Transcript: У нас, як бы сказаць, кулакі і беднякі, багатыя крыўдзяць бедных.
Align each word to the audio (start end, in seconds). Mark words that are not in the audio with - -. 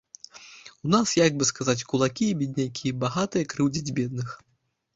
У 0.87 0.93
нас, 0.95 1.11
як 1.27 1.31
бы 1.41 1.49
сказаць, 1.49 1.75
кулакі 1.93 2.25
і 2.31 2.37
беднякі, 2.41 2.97
багатыя 3.07 3.51
крыўдзяць 3.55 3.95
бедных. 4.01 4.37